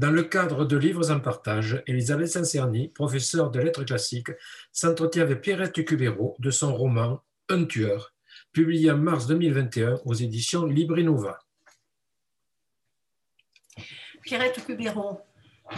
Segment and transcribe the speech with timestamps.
[0.00, 4.30] Dans le cadre de Livres en partage, Elisabeth Sancerni, professeure de lettres classiques,
[4.72, 8.14] s'entretient avec Pierrette Cubero de son roman Un tueur,
[8.50, 11.40] publié en mars 2021 aux éditions Librinova.
[14.22, 15.20] Pierrette Cubero,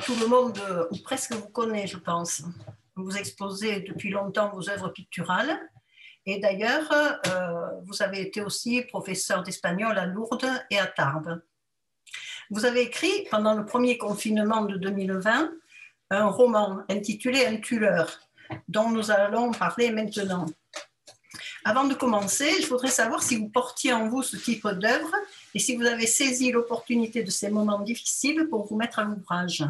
[0.05, 0.57] tout le monde,
[0.93, 2.45] ou presque vous connaît, je pense.
[2.95, 5.59] Vous exposez depuis longtemps vos œuvres picturales.
[6.27, 11.43] Et d'ailleurs, euh, vous avez été aussi professeur d'espagnol à Lourdes et à Tarbes.
[12.53, 15.53] Vous avez écrit pendant le premier confinement de 2020
[16.11, 18.21] un roman intitulé Un tueur,
[18.69, 20.45] dont nous allons parler maintenant.
[21.65, 25.15] Avant de commencer, je voudrais savoir si vous portiez en vous ce type d'œuvre
[25.55, 29.65] et si vous avez saisi l'opportunité de ces moments difficiles pour vous mettre à l'ouvrage.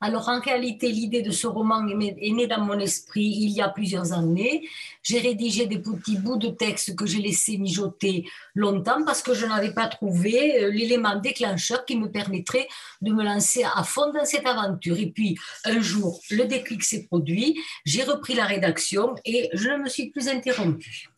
[0.00, 3.68] Alors en réalité, l'idée de ce roman est née dans mon esprit il y a
[3.70, 4.68] plusieurs années.
[5.02, 9.46] J'ai rédigé des petits bouts de texte que j'ai laissé mijoter longtemps parce que je
[9.46, 12.68] n'avais pas trouvé euh, l'élément déclencheur qui me permettrait
[13.00, 14.98] de me lancer à fond dans cette aventure.
[14.98, 19.78] Et puis un jour, le déclic s'est produit, j'ai repris la rédaction et je ne
[19.78, 21.08] me suis plus interrompue.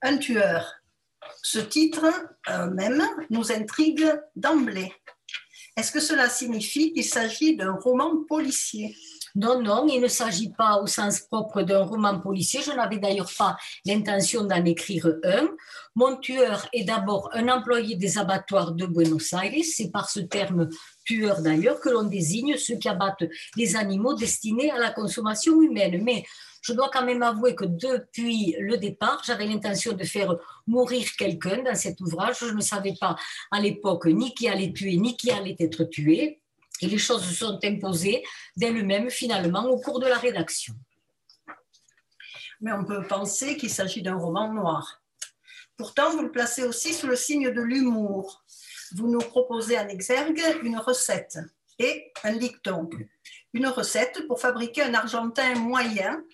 [0.00, 0.76] Un tueur.
[1.42, 2.06] Ce titre
[2.48, 4.92] euh, même nous intrigue d'emblée.
[5.76, 8.96] Est-ce que cela signifie qu'il s'agit d'un roman policier?
[9.34, 12.60] Non, non, il ne s'agit pas au sens propre d'un roman policier.
[12.62, 15.48] Je n'avais d'ailleurs pas l'intention d'en écrire un.
[15.96, 19.64] Mon tueur est d'abord un employé des abattoirs de Buenos Aires.
[19.64, 20.68] C'est par ce terme
[21.04, 23.24] tueur d'ailleurs que l'on désigne ceux qui abattent
[23.56, 26.00] les animaux destinés à la consommation humaine.
[26.04, 26.24] Mais
[26.64, 30.34] je dois quand même avouer que depuis le départ, j'avais l'intention de faire
[30.66, 32.38] mourir quelqu'un dans cet ouvrage.
[32.40, 33.16] Je ne savais pas
[33.50, 36.40] à l'époque ni qui allait tuer, ni qui allait être tué.
[36.80, 38.24] Et les choses se sont imposées
[38.56, 40.74] d'elles-mêmes finalement au cours de la rédaction.
[42.62, 45.02] Mais on peut penser qu'il s'agit d'un roman noir.
[45.76, 48.42] Pourtant, vous le placez aussi sous le signe de l'humour.
[48.92, 51.38] Vous nous proposez en exergue une recette
[51.78, 52.88] et un dicton.
[53.52, 56.24] Une recette pour fabriquer un argentin moyen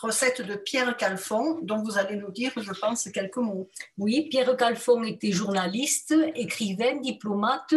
[0.00, 3.68] recette de Pierre Calfon, dont vous allez nous dire, je pense, quelques mots.
[3.98, 7.74] Oui, Pierre Calfon était journaliste, écrivain, diplomate,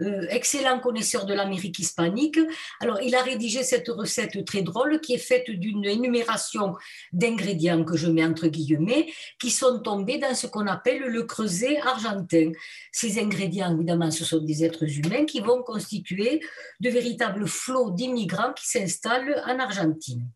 [0.00, 2.38] euh, excellent connaisseur de l'Amérique hispanique.
[2.80, 6.74] Alors, il a rédigé cette recette très drôle qui est faite d'une énumération
[7.12, 11.78] d'ingrédients que je mets entre guillemets, qui sont tombés dans ce qu'on appelle le creuset
[11.80, 12.52] argentin.
[12.92, 16.40] Ces ingrédients, évidemment, ce sont des êtres humains qui vont constituer
[16.80, 20.28] de véritables flots d'immigrants qui s'installent en Argentine.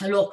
[0.00, 0.32] Alors,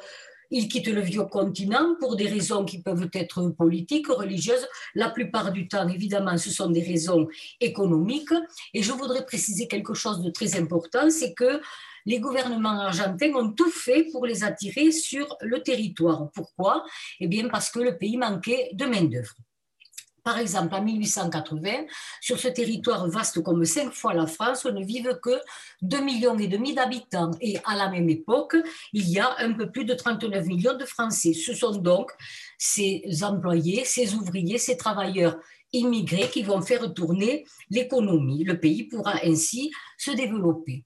[0.52, 4.68] ils quittent le vieux continent pour des raisons qui peuvent être politiques, religieuses.
[4.94, 7.28] La plupart du temps, évidemment, ce sont des raisons
[7.60, 8.34] économiques.
[8.74, 11.62] Et je voudrais préciser quelque chose de très important, c'est que
[12.06, 16.30] les gouvernements argentins ont tout fait pour les attirer sur le territoire.
[16.34, 16.86] Pourquoi?
[17.20, 19.34] Eh bien, parce que le pays manquait de main-d'œuvre.
[20.26, 21.86] Par exemple, en 1880,
[22.20, 25.40] sur ce territoire vaste comme cinq fois la France, ne vivent que
[25.84, 27.30] 2 millions et demi d'habitants.
[27.42, 28.56] Et à la même époque,
[28.92, 31.34] il y a un peu plus de 39 millions de Français.
[31.34, 32.10] Ce sont donc
[32.58, 35.38] ces employés, ces ouvriers, ces travailleurs
[35.74, 38.44] immigrés qui vont faire tourner l'économie.
[38.44, 40.86] Le pays pourra ainsi se développer.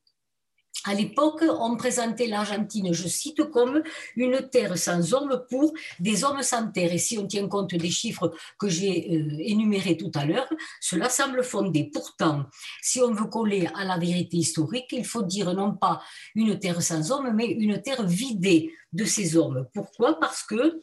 [0.85, 3.83] À l'époque, on présentait l'Argentine, je cite, comme
[4.15, 6.93] une terre sans hommes pour des hommes sans terre.
[6.93, 11.09] Et si on tient compte des chiffres que j'ai euh, énumérés tout à l'heure, cela
[11.09, 11.89] semble fondé.
[11.93, 12.45] Pourtant,
[12.81, 16.01] si on veut coller à la vérité historique, il faut dire non pas
[16.35, 19.67] une terre sans hommes, mais une terre vidée de ces hommes.
[19.73, 20.19] Pourquoi?
[20.19, 20.79] Parce que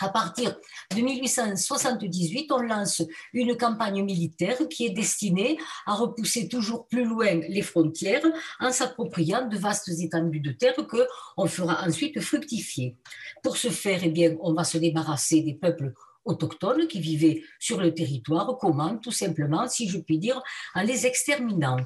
[0.00, 0.56] à partir
[0.94, 7.34] de 1878, on lance une campagne militaire qui est destinée à repousser toujours plus loin
[7.48, 8.24] les frontières
[8.60, 11.06] en s'appropriant de vastes étendues de terre que
[11.36, 12.96] on fera ensuite fructifier.
[13.42, 15.92] Pour ce faire, eh bien, on va se débarrasser des peuples
[16.24, 18.56] autochtones qui vivaient sur le territoire.
[18.60, 18.96] Comment?
[18.98, 20.40] Tout simplement, si je puis dire,
[20.74, 21.78] en les exterminant.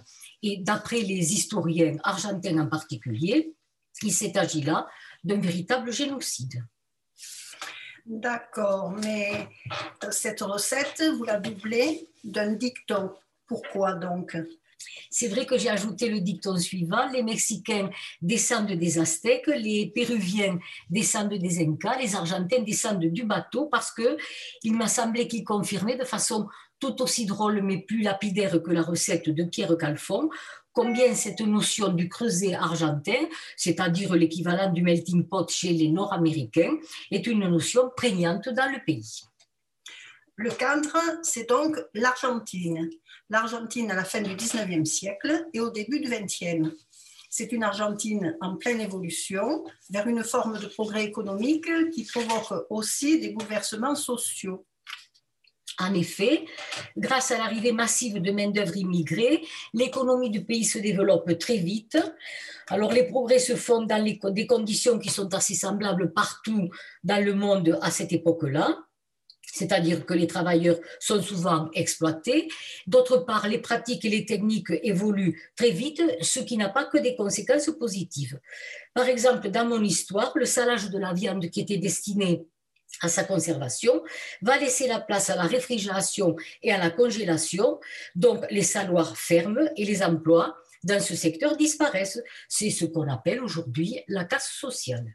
[0.43, 3.55] Et d'après les historiens argentins en particulier,
[4.03, 4.87] il s'est agi là
[5.25, 6.63] d'un véritable génocide.
[8.07, 9.49] D'accord, mais
[10.13, 13.11] cette recette, vous la doublez d'un dicton.
[13.49, 14.37] Pourquoi donc?
[15.11, 17.11] C'est vrai que j'ai ajouté le dicton suivant.
[17.11, 17.91] Les Mexicains
[18.23, 20.59] descendent des Aztèques, les Péruviens
[20.89, 24.17] descendent des Incas, les Argentins descendent du bateau parce que
[24.63, 26.47] il m'a semblé qu'il confirmait de façon
[26.79, 30.29] tout aussi drôle mais plus lapidaire que la recette de Pierre Calfon
[30.77, 33.27] combien cette notion du creuset argentin,
[33.57, 36.77] c'est-à-dire l'équivalent du melting pot chez les Nord-Américains,
[37.11, 39.23] est une notion prégnante dans le pays.
[40.37, 42.91] Le cadre, c'est donc l'Argentine.
[43.31, 46.71] L'Argentine à la fin du 19e siècle et au début du 20e.
[47.31, 53.19] C'est une Argentine en pleine évolution vers une forme de progrès économique qui provoque aussi
[53.19, 54.67] des bouleversements sociaux.
[55.79, 56.45] En effet,
[56.97, 59.43] grâce à l'arrivée massive de main-d'œuvre immigrée,
[59.75, 61.99] l'économie du pays se développe très vite.
[62.69, 66.71] Alors, les progrès se font dans des conditions qui sont assez semblables partout
[67.05, 68.87] dans le monde à cette époque-là
[69.57, 72.49] c'est-à-dire que les travailleurs sont souvent exploités.
[72.87, 76.99] D'autre part, les pratiques et les techniques évoluent très vite, ce qui n'a pas que
[76.99, 78.39] des conséquences positives.
[78.93, 82.45] Par exemple, dans mon histoire, le salage de la viande qui était destiné
[83.03, 84.03] à sa conservation,
[84.43, 87.79] va laisser la place à la réfrigération et à la congélation.
[88.15, 92.23] Donc, les saloirs ferment et les emplois dans ce secteur disparaissent.
[92.49, 95.15] C'est ce qu'on appelle aujourd'hui la casse sociale.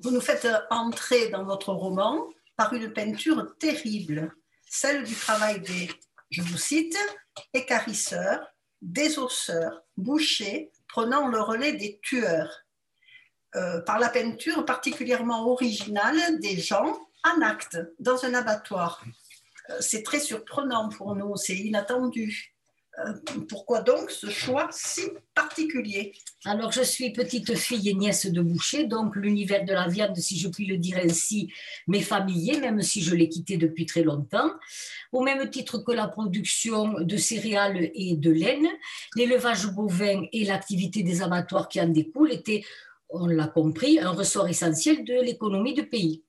[0.00, 2.26] Vous nous faites entrer dans votre roman
[2.56, 4.32] par une peinture terrible,
[4.68, 5.90] celle du travail des,
[6.30, 6.96] je vous cite,
[7.52, 8.46] écarisseurs,
[8.80, 12.64] désosseurs, bouchers, prenant le relais des tueurs.
[13.56, 19.04] Euh, par la peinture particulièrement originale des gens en acte dans un abattoir.
[19.70, 22.54] Euh, c'est très surprenant pour nous, c'est inattendu.
[22.98, 23.12] Euh,
[23.48, 25.02] pourquoi donc ce choix si
[25.34, 26.12] particulier?
[26.44, 30.38] Alors, je suis petite fille et nièce de boucher, donc l'univers de la viande, si
[30.38, 31.52] je puis le dire ainsi,
[31.88, 34.50] m'est familier, même si je l'ai quitté depuis très longtemps.
[35.10, 38.68] Au même titre que la production de céréales et de laine,
[39.16, 42.64] l'élevage bovin et l'activité des abattoirs qui en découlent étaient,
[43.12, 46.24] on l'a compris, un ressort essentiel de l'économie du pays.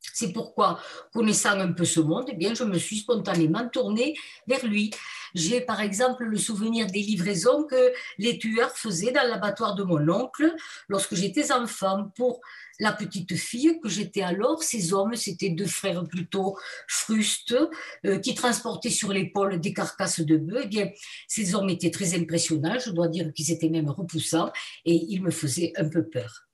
[0.00, 0.80] C'est pourquoi,
[1.12, 4.14] connaissant un peu ce monde, eh bien, je me suis spontanément tournée
[4.46, 4.90] vers lui.
[5.34, 10.08] J'ai par exemple le souvenir des livraisons que les tueurs faisaient dans l'abattoir de mon
[10.08, 10.54] oncle
[10.88, 12.10] lorsque j'étais enfant.
[12.16, 12.40] Pour
[12.80, 16.56] la petite fille que j'étais alors, ces hommes, c'étaient deux frères plutôt
[16.88, 17.54] frustes
[18.06, 20.66] euh, qui transportaient sur l'épaule des carcasses de bœufs.
[20.72, 20.94] Eh
[21.28, 24.50] ces hommes étaient très impressionnants, je dois dire qu'ils étaient même repoussants
[24.84, 26.48] et ils me faisaient un peu peur.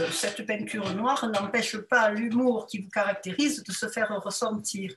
[0.00, 4.92] Euh, cette peinture noire n'empêche pas l'humour qui vous caractérise de se faire ressentir.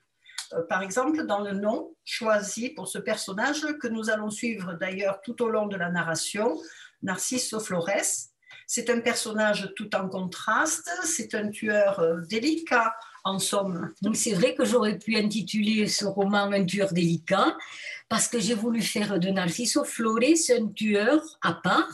[0.53, 5.21] Euh, par exemple, dans le nom choisi pour ce personnage que nous allons suivre d'ailleurs
[5.21, 6.59] tout au long de la narration,
[7.01, 8.29] Narciso Flores.
[8.65, 12.93] C'est un personnage tout en contraste, c'est un tueur euh, délicat,
[13.27, 13.93] en somme.
[14.01, 17.55] Donc c'est vrai que j'aurais pu intituler ce roman Un tueur délicat,
[18.09, 20.17] parce que j'ai voulu faire de Narciso Flores
[20.49, 21.91] un tueur à part,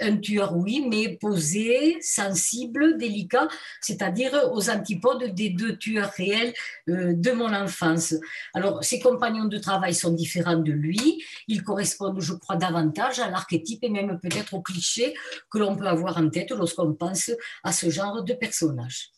[0.00, 3.48] un tueur, oui, mais posé, sensible, délicat,
[3.80, 6.54] c'est-à-dire aux antipodes des deux tueurs réels
[6.88, 8.14] euh, de mon enfance.
[8.54, 13.28] Alors, ses compagnons de travail sont différents de lui, ils correspondent, je crois, davantage à
[13.28, 15.14] l'archétype et même peut-être au cliché
[15.50, 17.30] que l'on peut avoir en tête lorsqu'on pense
[17.62, 19.10] à ce genre de personnage.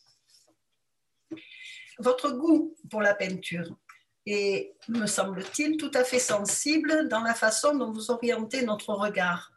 [2.01, 3.77] Votre goût pour la peinture?
[4.27, 9.53] Est, me semble-t-il, tout à fait sensible dans la façon dont vous orientez notre regard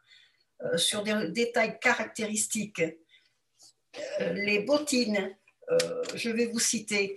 [0.64, 2.82] euh, sur des détails caractéristiques.
[4.20, 5.36] Euh, les bottines,
[5.70, 7.16] euh, je vais vous citer,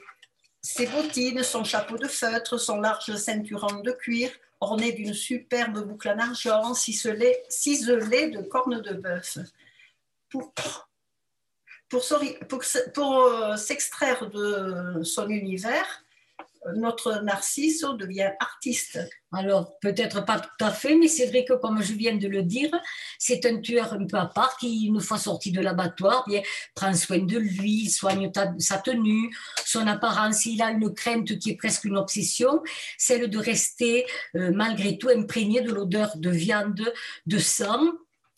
[0.62, 6.10] ces bottines, son chapeau de feutre, son large ceinturon de cuir, orné d'une superbe boucle
[6.10, 9.40] en argent, ciselée, de cornes de bœuf.
[10.30, 10.54] Pour,
[11.90, 12.04] pour,
[13.58, 16.04] s'extraire de son univers,
[16.76, 19.00] notre Narcisse devient artiste.
[19.34, 22.44] Alors, peut-être pas tout à fait, mais c'est vrai que, comme je viens de le
[22.44, 22.70] dire,
[23.18, 26.28] c'est un tueur un peu à part qui, une fois sorti de l'abattoir,
[26.76, 29.34] prend soin de lui, soigne sa tenue,
[29.66, 30.46] son apparence.
[30.46, 32.62] Il a une crainte qui est presque une obsession,
[32.98, 34.06] celle de rester
[34.36, 36.94] euh, malgré tout imprégné de l'odeur de viande,
[37.26, 37.80] de sang,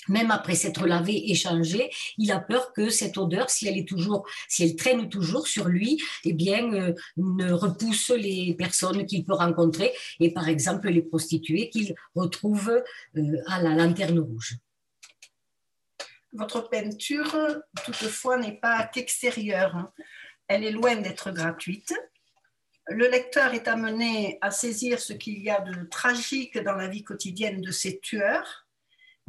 [0.08, 3.88] même après s'être lavé et changé, il a peur que cette odeur, si elle est
[3.88, 9.26] toujours, si elle traîne toujours sur lui, eh bien, euh, ne repousse les personnes qu'il
[9.26, 12.82] peut rencontrer et par exemple les prostituées qu'il retrouve
[13.18, 14.58] euh, à la lanterne rouge.
[16.34, 19.92] Votre peinture, toutefois, n'est pas qu'extérieure.
[20.48, 21.94] Elle est loin d'être gratuite.
[22.88, 27.04] Le lecteur est amené à saisir ce qu'il y a de tragique dans la vie
[27.04, 28.66] quotidienne de ces tueurs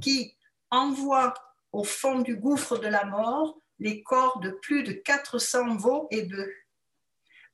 [0.00, 0.34] qui,
[0.74, 1.34] envoie
[1.72, 6.22] au fond du gouffre de la mort les corps de plus de 400 veaux et
[6.22, 6.52] bœufs.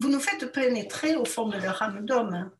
[0.00, 2.50] Vous nous faites pénétrer au fond de leur âme d'homme.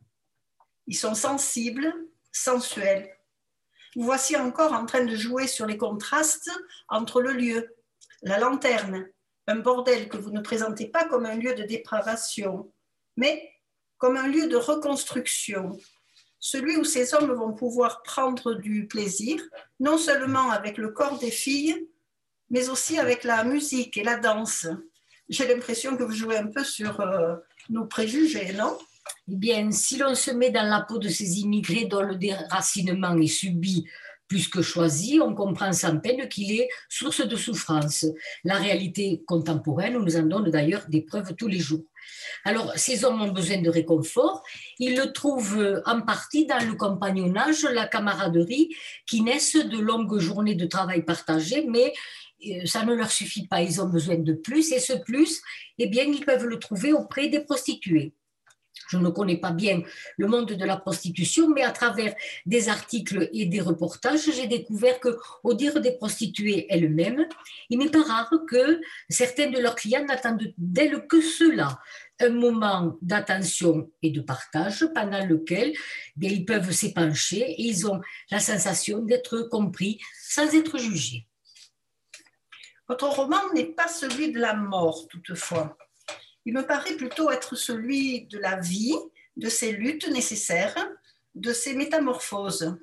[0.87, 1.93] Ils sont sensibles,
[2.33, 3.17] sensuels.
[3.97, 6.51] Vous voici encore en train de jouer sur les contrastes
[6.89, 7.77] entre le lieu,
[8.23, 9.09] la lanterne,
[9.47, 12.73] un bordel que vous ne présentez pas comme un lieu de dépravation,
[13.17, 13.53] mais
[13.99, 15.77] comme un lieu de reconstruction,
[16.41, 19.41] celui où ces hommes vont pouvoir prendre du plaisir,
[19.79, 21.87] non seulement avec le corps des filles,
[22.49, 24.67] mais aussi avec la musique et la danse.
[25.29, 27.37] J'ai l'impression que vous jouez un peu sur euh,
[27.69, 28.77] nos préjugés, non?
[29.29, 33.17] Eh bien, si l'on se met dans la peau de ces immigrés dont le déracinement
[33.17, 33.87] est subi
[34.31, 38.07] plus que choisi, on comprend sans peine qu'il est source de souffrance.
[38.45, 41.85] La réalité contemporaine nous en donne d'ailleurs des preuves tous les jours.
[42.45, 44.45] Alors, ces hommes ont besoin de réconfort.
[44.79, 48.71] Ils le trouvent en partie dans le compagnonnage, la camaraderie,
[49.05, 51.93] qui naissent de longues journées de travail partagées, mais
[52.47, 53.63] euh, ça ne leur suffit pas.
[53.63, 55.43] Ils ont besoin de plus, et ce plus,
[55.79, 58.15] eh bien, ils peuvent le trouver auprès des prostituées.
[58.89, 59.83] Je ne connais pas bien
[60.17, 62.15] le monde de la prostitution, mais à travers
[62.47, 67.27] des articles et des reportages, j'ai découvert que, au dire des prostituées elles-mêmes,
[67.69, 71.79] il n'est pas rare que certains de leurs clients n'attendent d'elles que cela,
[72.21, 75.73] un moment d'attention et de partage pendant lequel
[76.23, 81.27] eh ils peuvent s'épancher et ils ont la sensation d'être compris sans être jugés.
[82.89, 85.77] Votre roman n'est pas celui de la mort, toutefois
[86.47, 88.97] il me paraît plutôt être celui de la vie,
[89.37, 90.91] de ses luttes nécessaires,
[91.35, 92.77] de ses métamorphoses.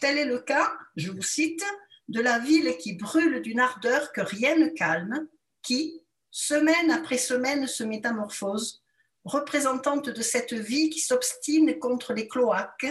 [0.00, 1.64] Tel est le cas, je vous cite,
[2.08, 5.26] de la ville qui brûle d'une ardeur que rien ne calme,
[5.62, 8.82] qui, semaine après semaine, se métamorphose,
[9.24, 12.86] représentante de cette vie qui s'obstine contre les cloaques,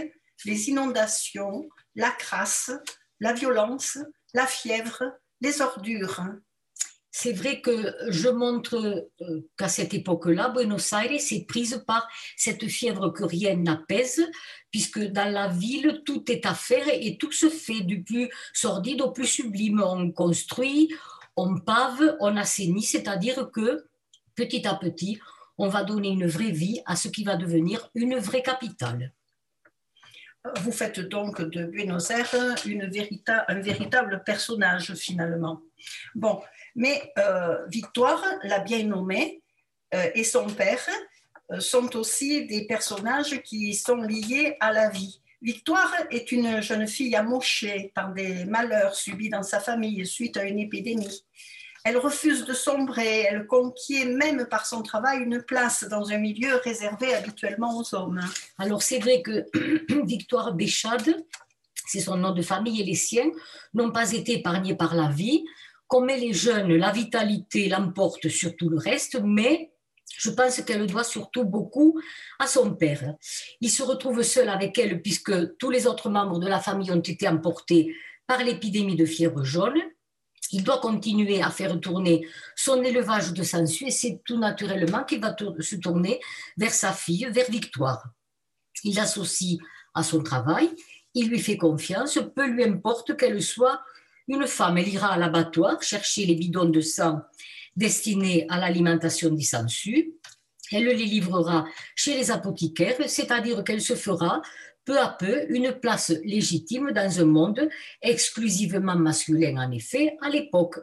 [0.45, 2.71] les inondations, la crasse,
[3.19, 3.97] la violence,
[4.33, 5.03] la fièvre,
[5.41, 6.25] les ordures,
[7.15, 12.67] c'est vrai que je montre euh, qu'à cette époque-là, Buenos Aires est prise par cette
[12.67, 14.27] fièvre que rien n'apaise,
[14.71, 19.01] puisque dans la ville, tout est à faire et tout se fait du plus sordide
[19.01, 19.79] au plus sublime.
[19.85, 20.91] On construit,
[21.35, 23.85] on pave, on assainit, c'est-à-dire que
[24.33, 25.19] petit à petit,
[25.59, 29.13] on va donner une vraie vie à ce qui va devenir une vraie capitale.
[30.61, 32.55] Vous faites donc de Buenos Aires
[33.47, 35.61] un véritable personnage finalement.
[36.15, 36.41] Bon,
[36.75, 39.41] mais euh, Victoire, la bien nommée,
[39.93, 40.85] euh, et son père
[41.51, 45.21] euh, sont aussi des personnages qui sont liés à la vie.
[45.41, 50.45] Victoire est une jeune fille amochée par des malheurs subis dans sa famille suite à
[50.45, 51.25] une épidémie.
[51.83, 56.55] Elle refuse de sombrer, elle conquiert même par son travail une place dans un milieu
[56.63, 58.21] réservé habituellement aux hommes.
[58.57, 59.45] Alors c'est vrai que
[60.05, 61.13] Victoire Béchade,
[61.85, 63.29] c'est son nom de famille et les siens,
[63.73, 65.43] n'ont pas été épargnés par la vie
[65.93, 69.75] comme elle est jeune, la vitalité l'emporte sur tout le reste, mais
[70.17, 72.01] je pense qu'elle doit surtout beaucoup
[72.39, 73.13] à son père.
[73.61, 76.99] Il se retrouve seul avec elle puisque tous les autres membres de la famille ont
[76.99, 77.95] été emportés
[78.25, 79.79] par l'épidémie de fièvre jaune.
[80.51, 85.21] Il doit continuer à faire tourner son élevage de sangsues et c'est tout naturellement qu'il
[85.21, 86.19] va se tourner
[86.57, 88.03] vers sa fille, vers Victoire.
[88.83, 89.59] Il l'associe
[89.93, 90.71] à son travail,
[91.13, 93.79] il lui fait confiance, peu lui importe qu'elle soit
[94.27, 97.21] une femme, elle ira à l'abattoir chercher les bidons de sang
[97.75, 100.13] destinés à l'alimentation des sangsues.
[100.71, 101.65] Elle les livrera
[101.95, 104.41] chez les apothicaires, c'est-à-dire qu'elle se fera
[104.85, 107.69] peu à peu une place légitime dans un monde
[108.01, 110.79] exclusivement masculin, en effet, à l'époque.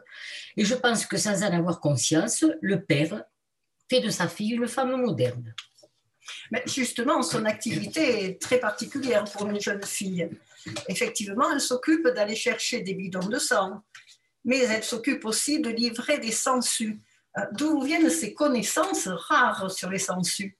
[0.57, 3.23] Et je pense que sans en avoir conscience, le père
[3.89, 5.53] fait de sa fille une femme moderne.
[6.51, 10.29] Mais justement, son activité est très particulière pour une jeune fille.
[10.87, 13.81] Effectivement, elle s'occupe d'aller chercher des bidons de sang,
[14.43, 16.99] mais elle s'occupe aussi de livrer des sangsues.
[17.37, 20.57] Euh, d'où viennent ces connaissances rares sur les sangsues?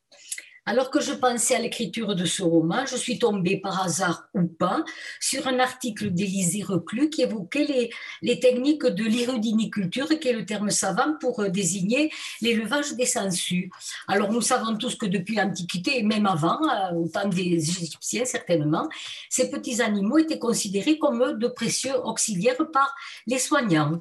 [0.67, 4.43] Alors que je pensais à l'écriture de ce roman, je suis tombée par hasard ou
[4.45, 4.83] pas
[5.19, 7.91] sur un article d'Élisée Reclus qui évoquait
[8.21, 13.71] les, techniques de l'irudiniculture, qui est le terme savant pour euh, désigner l'élevage des sangsues.
[14.07, 18.25] Alors nous savons tous que depuis l'Antiquité, et même avant, euh, au temps des Égyptiens
[18.25, 18.87] certainement,
[19.29, 22.93] ces petits animaux étaient considérés comme de précieux auxiliaires par
[23.25, 23.99] les soignants.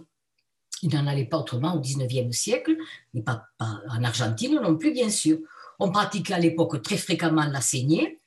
[0.82, 2.76] Il n'en allait pas autrement au XIXe siècle,
[3.14, 5.38] mais pas en Argentine non plus, bien sûr.
[5.80, 8.20] On pratiquait à l'époque très fréquemment la saignée.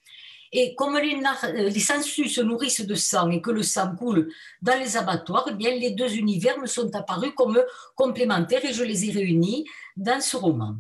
[0.52, 1.20] Et comme les,
[1.54, 4.30] les se nourrissent de sang et que le sang coule
[4.62, 7.60] dans les abattoirs, eh bien, les deux univers me sont apparus comme
[7.96, 9.66] complémentaires et je les ai réunis
[9.98, 10.76] dans ce roman.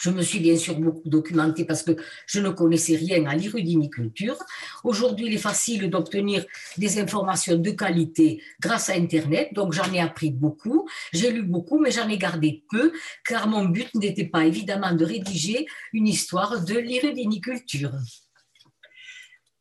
[0.00, 1.92] Je me suis bien sûr beaucoup documentée parce que
[2.26, 4.38] je ne connaissais rien à l'irudiniculture.
[4.82, 6.46] Aujourd'hui, il est facile d'obtenir
[6.78, 10.88] des informations de qualité grâce à Internet, donc j'en ai appris beaucoup.
[11.12, 12.92] J'ai lu beaucoup, mais j'en ai gardé peu,
[13.26, 17.92] car mon but n'était pas évidemment de rédiger une histoire de l'irudiniculture.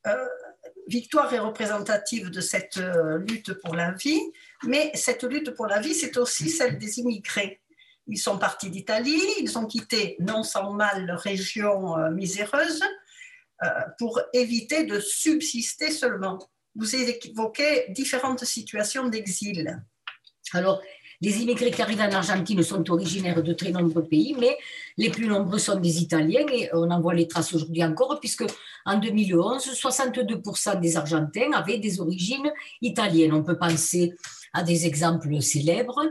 [0.07, 0.25] Euh,
[0.87, 4.21] Victoire est représentative de cette euh, lutte pour la vie,
[4.65, 7.59] mais cette lutte pour la vie, c'est aussi celle des immigrés
[8.09, 12.81] ils sont partis d'Italie, ils ont quitté non sans mal leur région euh, miséreuse
[13.63, 16.39] euh, pour éviter de subsister seulement.
[16.75, 19.81] Vous évoquez différentes situations d'exil.
[20.53, 20.81] Alors,
[21.21, 24.57] Les immigrés qui arrivent en Argentine sont originaires de très nombreux pays, mais
[24.95, 28.45] les plus nombreux sont des Italiens et on en voit les traces aujourd'hui encore, puisque
[28.85, 32.49] en 2011, 62% des Argentins avaient des origines
[32.81, 33.33] italiennes.
[33.33, 34.13] On peut penser
[34.53, 36.01] à des exemples célèbres.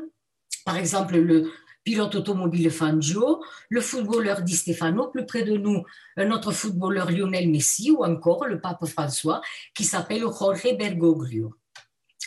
[0.66, 1.50] Par exemple, le
[1.84, 5.84] pilote automobile Fangio, le footballeur Di Stefano, plus près de nous,
[6.16, 9.40] un autre footballeur Lionel Messi ou encore le pape François
[9.74, 11.54] qui s'appelle Jorge Bergoglio.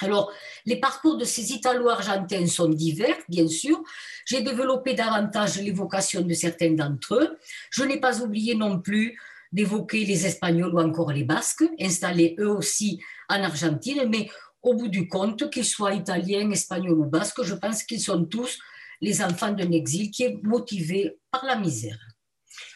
[0.02, 0.32] Alors,
[0.66, 3.84] les parcours de ces Italo-Argentins sont divers, bien sûr.
[4.26, 7.38] J'ai développé davantage l'évocation de certains d'entre eux.
[7.70, 9.20] Je n'ai pas oublié non plus
[9.52, 14.30] d'évoquer les Espagnols ou encore les Basques, installés eux aussi en Argentine, mais
[14.64, 18.60] au bout du compte, qu'ils soient italiens, espagnols ou basques, je pense qu'ils sont tous
[19.02, 21.98] les enfants d'un exil qui est motivé par la misère.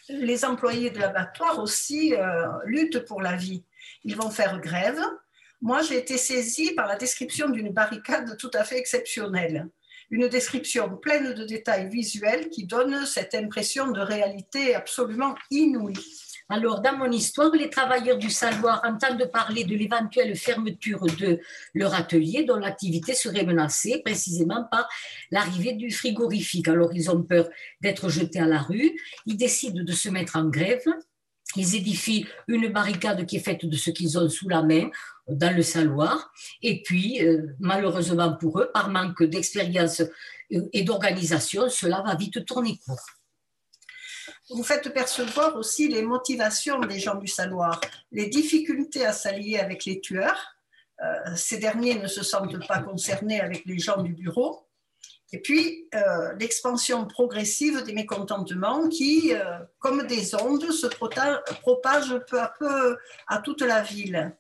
[0.10, 3.64] Les employés de l'abattoir aussi euh, luttent pour la vie.
[4.04, 5.00] Ils vont faire grève.
[5.62, 9.68] Moi, j'ai été saisie par la description d'une barricade tout à fait exceptionnelle.
[10.12, 15.98] Une description pleine de détails visuels qui donne cette impression de réalité absolument inouïe.
[16.48, 21.40] Alors, dans mon histoire, les travailleurs du Saloir entendent parler de l'éventuelle fermeture de
[21.74, 24.88] leur atelier dont l'activité serait menacée précisément par
[25.32, 26.68] l'arrivée du frigorifique.
[26.68, 27.50] Alors, ils ont peur
[27.82, 28.96] d'être jetés à la rue.
[29.26, 30.86] Ils décident de se mettre en grève.
[31.56, 34.92] Ils édifient une barricade qui est faite de ce qu'ils ont sous la main
[35.28, 36.32] dans le Saloir.
[36.62, 40.04] Et puis, euh, malheureusement pour eux, par manque d'expérience
[40.52, 43.04] et d'organisation, cela va vite tourner court.
[44.50, 49.86] Vous faites percevoir aussi les motivations des gens du Saloir, les difficultés à s'allier avec
[49.86, 50.56] les tueurs.
[51.04, 54.68] Euh, ces derniers ne se sentent pas concernés avec les gens du bureau.
[55.32, 62.40] Et puis, euh, l'expansion progressive des mécontentements qui, euh, comme des ondes, se propagent peu
[62.40, 62.98] à peu
[63.28, 64.38] à toute la ville,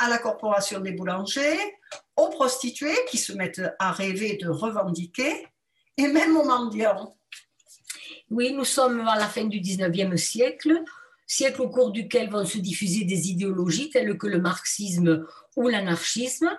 [0.00, 1.58] à la corporation des boulangers,
[2.16, 5.46] aux prostituées qui se mettent à rêver de revendiquer,
[5.96, 7.17] et même aux mendiants.
[8.30, 10.82] Oui, nous sommes à la fin du 19e siècle,
[11.26, 15.24] siècle au cours duquel vont se diffuser des idéologies telles que le marxisme
[15.56, 16.50] ou l'anarchisme.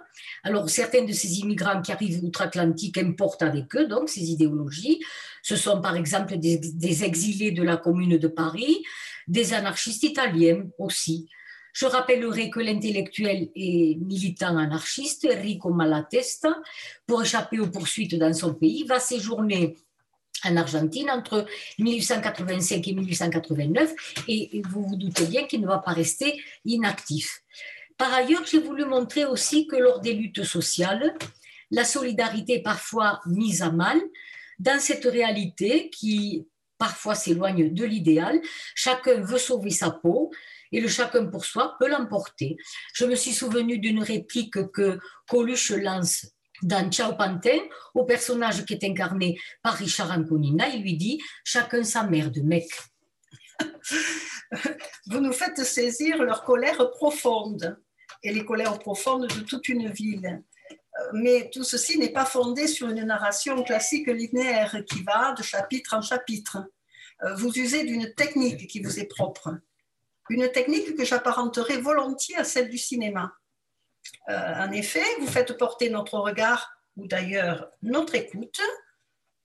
[0.44, 5.00] Alors, certains de ces immigrants qui arrivent outre-Atlantique importent avec eux donc ces idéologies.
[5.44, 8.84] Ce sont par exemple des, exilés de la Commune de Paris,
[9.28, 11.30] des anarchistes italiens aussi.
[11.72, 16.58] Je rappellerai que l'intellectuel et militant anarchiste Enrico Malatesta,
[17.06, 19.76] pour échapper aux poursuites dans son pays, va séjourner
[20.46, 21.46] en Argentine entre
[21.80, 27.42] 1885 et 1889, et vous vous doutez bien qu'il ne va pas rester inactif.
[27.98, 31.14] Par ailleurs, j'ai voulu montrer aussi que lors des luttes sociales,
[31.72, 34.00] la solidarité est parfois mise à mal
[34.58, 36.48] dans cette réalité qui
[36.78, 38.40] parfois s'éloigne de l'idéal.
[38.74, 40.32] Chacun veut sauver sa peau
[40.72, 42.58] et le chacun pour soi peut l'emporter.
[42.94, 44.98] Je me suis souvenu d'une réplique que
[45.28, 46.26] Coluche lance
[46.62, 47.60] dans Ciao Pantin,
[47.94, 52.70] au personnage qui est incarné par Richard Anconina, il lui dit Chacun sa merde, mec.
[55.08, 57.80] Vous nous faites saisir leur colère profonde
[58.24, 60.42] et les colères profondes de toute une ville.
[61.14, 65.96] Mais tout ceci n'est pas fondé sur une narration classique linéaire qui va de chapitre
[65.96, 66.58] en chapitre.
[67.38, 69.52] Vous usez d'une technique qui vous est propre,
[70.30, 73.34] une technique que j'apparenterai volontiers à celle du cinéma.
[74.30, 78.60] Euh, en effet, vous faites porter notre regard, ou d'ailleurs notre écoute,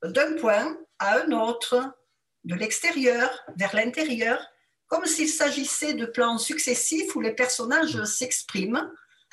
[0.02, 1.94] d'un point à un autre,
[2.44, 4.38] de l'extérieur vers l'intérieur,
[4.86, 8.90] comme s'il s'agissait de plans successifs où les personnages s'expriment,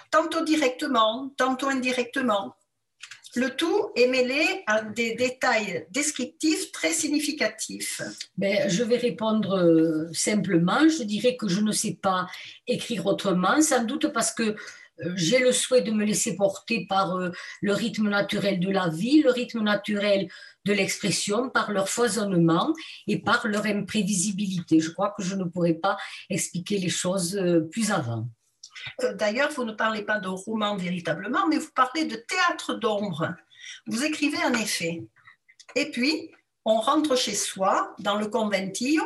[0.09, 2.55] tantôt directement, tantôt indirectement.
[3.35, 8.01] Le tout est mêlé à des détails descriptifs très significatifs.
[8.37, 10.87] Ben, je vais répondre euh, simplement.
[10.89, 12.27] Je dirais que je ne sais pas
[12.67, 14.55] écrire autrement, sans doute parce que
[15.15, 19.21] j'ai le souhait de me laisser porter par euh, le rythme naturel de la vie,
[19.21, 20.29] le rythme naturel
[20.65, 22.73] de l'expression, par leur foisonnement
[23.07, 24.79] et par leur imprévisibilité.
[24.79, 25.97] Je crois que je ne pourrais pas
[26.29, 28.27] expliquer les choses euh, plus avant.
[29.03, 33.33] Euh, d'ailleurs, vous ne parlez pas de roman véritablement, mais vous parlez de théâtre d'ombre.
[33.87, 35.03] Vous écrivez en effet.
[35.75, 36.31] Et puis,
[36.65, 39.03] on rentre chez soi, dans le conventillo,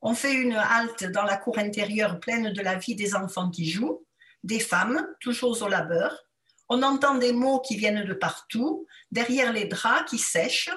[0.00, 3.68] on fait une halte dans la cour intérieure pleine de la vie des enfants qui
[3.68, 4.04] jouent,
[4.44, 6.24] des femmes, toujours au labeur.
[6.68, 8.86] On entend des mots qui viennent de partout.
[9.10, 10.70] Derrière les draps qui sèchent,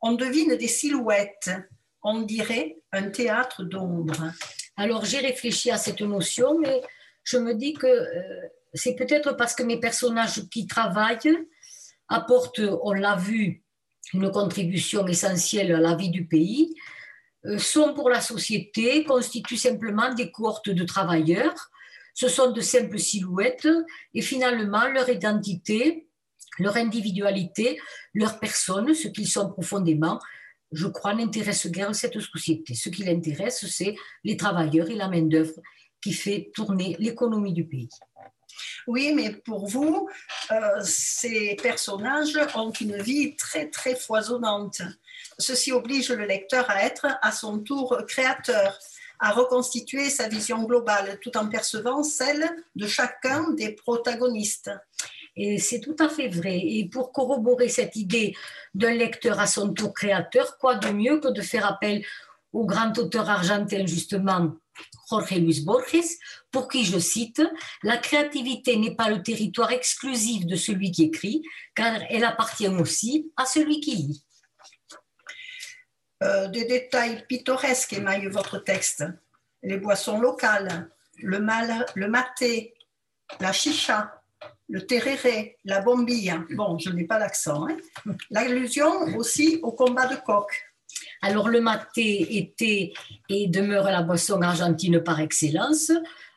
[0.00, 1.50] on devine des silhouettes.
[2.02, 4.32] On dirait un théâtre d'ombre.
[4.76, 6.82] Alors j'ai réfléchi à cette notion, mais
[7.24, 11.18] je me dis que euh, c'est peut-être parce que mes personnages qui travaillent
[12.08, 13.62] apportent, on l'a vu,
[14.14, 16.74] une contribution essentielle à la vie du pays,
[17.46, 21.70] euh, sont pour la société, constituent simplement des cohortes de travailleurs
[22.18, 23.68] ce sont de simples silhouettes
[24.12, 26.08] et finalement leur identité
[26.58, 27.78] Leur individualité,
[28.12, 30.18] leur personne, ce qu'ils sont profondément,
[30.72, 32.74] je crois, n'intéresse guère cette société.
[32.74, 35.60] Ce qui l'intéresse, c'est les travailleurs et la main-d'œuvre
[36.02, 37.94] qui fait tourner l'économie du pays.
[38.88, 40.08] Oui, mais pour vous,
[40.50, 44.82] euh, ces personnages ont une vie très, très foisonnante.
[45.38, 48.76] Ceci oblige le lecteur à être à son tour créateur,
[49.20, 54.70] à reconstituer sa vision globale tout en percevant celle de chacun des protagonistes.
[55.36, 56.58] Et c'est tout à fait vrai.
[56.58, 58.34] Et pour corroborer cette idée
[58.74, 62.04] d'un lecteur à son tour créateur, quoi de mieux que de faire appel
[62.52, 64.52] au grand auteur argentin, justement,
[65.08, 66.16] Jorge Luis Borges,
[66.50, 67.42] pour qui, je cite,
[67.82, 71.42] La créativité n'est pas le territoire exclusif de celui qui écrit,
[71.74, 74.24] car elle appartient aussi à celui qui lit.
[76.22, 79.04] Euh, des détails pittoresques émaillent votre texte.
[79.62, 82.74] Les boissons locales, le, maté,
[83.40, 84.20] la chicha,
[84.68, 86.34] le tereré, la bombille.
[86.50, 87.68] Bon, je n'ai pas l'accent.
[87.68, 87.76] Hein.
[88.30, 90.46] L'allusion aussi au combat de coq.
[91.22, 92.92] Alors le maté était
[93.28, 95.92] et demeure la boisson argentine par excellence.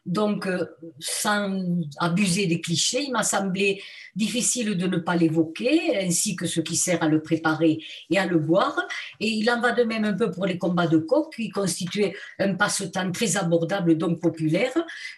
[0.06, 0.66] Donc, euh,
[1.00, 1.64] sans
[2.00, 3.82] abuser des clichés, il m'a semblé
[4.16, 7.78] difficile de ne pas l'évoquer, ainsi que ce qui sert à le préparer
[8.10, 8.76] et à le boire.
[9.20, 12.16] Et il en va de même un peu pour les combats de coq, qui constituaient
[12.40, 14.74] un passe-temps très abordable, donc populaire,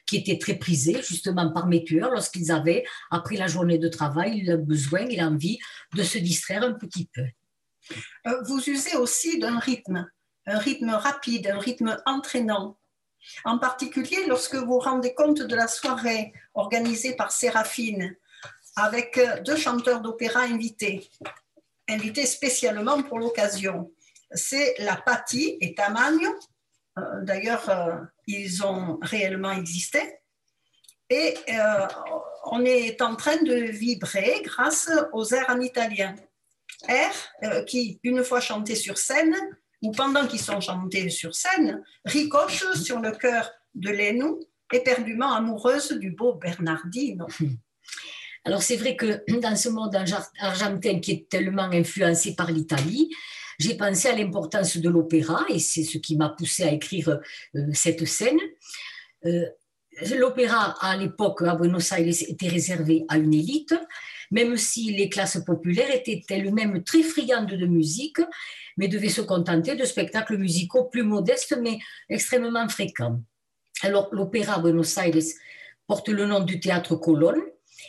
[0.05, 4.41] qui était très prisé justement par mes tueurs lorsqu'ils avaient, après la journée de travail,
[4.41, 5.59] le besoin et l'envie
[5.95, 7.23] de se distraire un petit peu.
[8.27, 10.09] Euh, vous usez aussi d'un rythme,
[10.45, 12.77] un rythme rapide, un rythme entraînant
[13.45, 18.15] en particulier, lorsque vous rendez compte de la soirée organisée par Séraphine
[18.75, 21.09] avec deux chanteurs d'opéra invités,
[21.89, 23.91] invités spécialement pour l'occasion.
[24.31, 26.29] C'est la Patti et Tamagno.
[26.97, 27.95] Euh, d'ailleurs, euh,
[28.27, 29.99] ils ont réellement existé.
[31.09, 31.87] Et euh,
[32.45, 36.15] on est en train de vibrer grâce aux airs en italien.
[36.87, 39.35] Airs qui, une fois chantés sur scène,
[39.83, 44.39] ou pendant qu'ils sont chantés sur scène, ricoche sur le cœur de Lénou,
[44.71, 47.27] éperdument amoureuse du beau Bernardino.
[48.45, 49.95] Alors c'est vrai que dans ce monde
[50.39, 53.09] argentin qui est tellement influencé par l'Italie,
[53.59, 57.19] j'ai pensé à l'importance de l'opéra et c'est ce qui m'a poussé à écrire
[57.55, 58.39] euh, cette scène.
[59.25, 59.45] Euh,
[60.17, 63.75] l'opéra à l'époque à Buenos Aires était réservé à une élite,
[64.33, 68.19] même si les classes populaires étaient elles-mêmes très friandes de musique
[68.77, 71.77] mais devait se contenter de spectacles musicaux plus modestes, mais
[72.09, 73.21] extrêmement fréquents.
[73.81, 75.23] Alors, l'Opéra Buenos Aires
[75.87, 77.41] porte le nom du théâtre Colonne.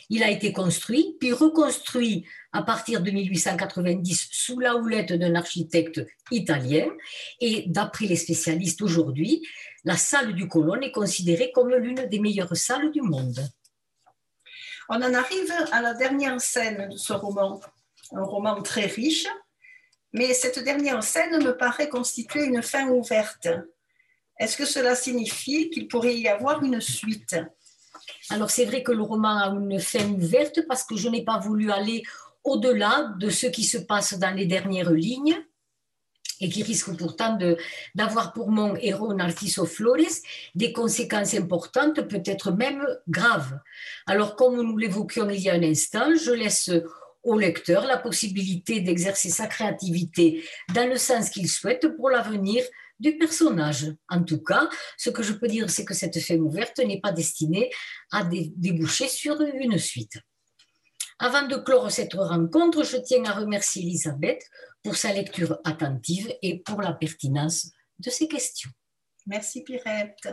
[0.09, 6.05] Il a été construit, puis reconstruit à partir de 1890 sous la houlette d'un architecte
[6.31, 6.85] italien.
[7.39, 9.41] Et d'après les spécialistes aujourd'hui,
[9.83, 13.39] la salle du Colonne est considérée comme l'une des meilleures salles du monde.
[14.89, 17.59] On en arrive à la dernière scène de ce roman,
[18.11, 19.27] un roman très riche,
[20.13, 23.47] mais cette dernière scène me paraît constituer une fin ouverte.
[24.39, 27.35] Est-ce que cela signifie qu'il pourrait y avoir une suite?
[28.29, 31.39] Alors c'est vrai que le roman a une fin ouverte parce que je n'ai pas
[31.39, 32.03] voulu aller
[32.43, 35.35] au-delà de ce qui se passe dans les dernières lignes
[36.41, 37.37] et qui risque pourtant
[37.93, 40.21] d'avoir pour mon héros Narciso Flores
[40.55, 43.59] des conséquences importantes, peut-être même graves.
[44.05, 46.71] Alors comme nous l'évoquions il y a un instant, je laisse
[47.23, 50.43] au lecteur la possibilité d'exercer sa créativité
[50.73, 52.63] dans le sens qu'il souhaite pour l'avenir
[52.99, 53.87] du personnage.
[54.09, 57.11] En tout cas, ce que je peux dire, c'est que cette femme ouverte n'est pas
[57.11, 57.69] destinée
[58.11, 60.19] à déboucher sur une suite.
[61.19, 64.43] Avant de clore cette rencontre, je tiens à remercier Elisabeth
[64.83, 68.69] pour sa lecture attentive et pour la pertinence de ses questions.
[69.25, 70.27] Merci Pirette.